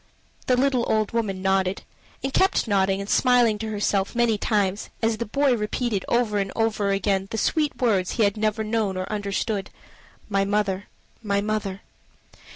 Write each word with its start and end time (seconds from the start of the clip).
The 0.47 0.57
little 0.57 0.83
old 0.91 1.11
woman 1.11 1.43
nodded 1.43 1.83
and 2.23 2.33
kept 2.33 2.67
nodding 2.67 2.99
and 3.01 3.07
smiling 3.07 3.59
to 3.59 3.69
herself 3.69 4.15
many 4.15 4.35
times, 4.35 4.89
as 4.99 5.17
the 5.17 5.27
boy 5.27 5.55
repeated 5.55 6.05
over 6.07 6.39
and 6.39 6.51
over 6.55 6.89
again 6.89 7.27
the 7.29 7.37
sweet 7.37 7.79
words 7.79 8.13
he 8.13 8.23
had 8.23 8.35
never 8.35 8.63
known 8.63 8.97
or 8.97 9.05
understood 9.13 9.69
"my 10.27 10.43
mother 10.43 10.87
my 11.21 11.39
mother." 11.39 11.81